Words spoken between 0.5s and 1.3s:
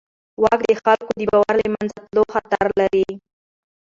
د خلکو د